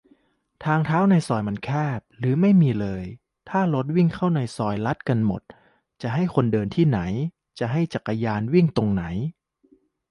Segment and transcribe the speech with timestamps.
[0.65, 3.03] ทางเท้าในซอยมักแคบ หรือไม่มีเลย
[3.49, 4.27] ถ้ารถวิ่งเข้า
[4.57, 5.41] ซอยลัดกันหมด
[6.01, 6.99] จะให้คนเดินที่ไหน?
[7.59, 9.03] จะให้จักรยานวิ่งตรงไหน?